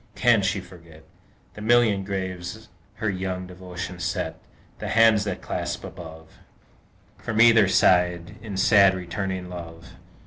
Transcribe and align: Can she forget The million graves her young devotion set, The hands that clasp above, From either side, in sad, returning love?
Can 0.15 0.41
she 0.41 0.59
forget 0.61 1.03
The 1.53 1.61
million 1.61 2.03
graves 2.03 2.69
her 2.95 3.07
young 3.11 3.45
devotion 3.45 3.99
set, 3.99 4.39
The 4.79 4.87
hands 4.87 5.25
that 5.25 5.43
clasp 5.43 5.83
above, 5.83 6.39
From 7.19 7.39
either 7.39 7.67
side, 7.67 8.35
in 8.41 8.57
sad, 8.57 8.95
returning 8.95 9.47
love? 9.47 9.93